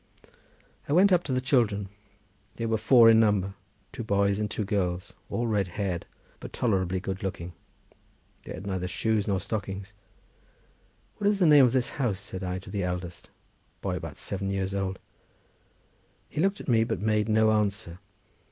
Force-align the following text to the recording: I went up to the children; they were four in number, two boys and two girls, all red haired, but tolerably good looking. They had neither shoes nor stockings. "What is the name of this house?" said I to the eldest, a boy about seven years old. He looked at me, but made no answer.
I 0.89 0.93
went 0.93 1.11
up 1.13 1.21
to 1.25 1.31
the 1.31 1.39
children; 1.39 1.87
they 2.55 2.65
were 2.65 2.79
four 2.79 3.07
in 3.07 3.19
number, 3.19 3.53
two 3.91 4.03
boys 4.03 4.39
and 4.39 4.49
two 4.49 4.65
girls, 4.65 5.13
all 5.29 5.45
red 5.45 5.67
haired, 5.67 6.07
but 6.39 6.51
tolerably 6.53 6.99
good 6.99 7.21
looking. 7.21 7.53
They 8.43 8.53
had 8.53 8.65
neither 8.65 8.87
shoes 8.87 9.27
nor 9.27 9.39
stockings. 9.39 9.93
"What 11.17 11.29
is 11.29 11.37
the 11.37 11.45
name 11.45 11.65
of 11.65 11.73
this 11.73 11.89
house?" 12.01 12.19
said 12.19 12.43
I 12.43 12.57
to 12.57 12.71
the 12.71 12.81
eldest, 12.81 13.27
a 13.27 13.79
boy 13.81 13.95
about 13.95 14.17
seven 14.17 14.49
years 14.49 14.73
old. 14.73 14.97
He 16.27 16.41
looked 16.41 16.59
at 16.59 16.67
me, 16.67 16.83
but 16.83 16.99
made 16.99 17.29
no 17.29 17.51
answer. 17.51 17.99